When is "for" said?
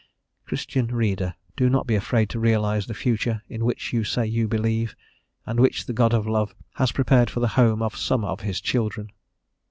7.29-7.39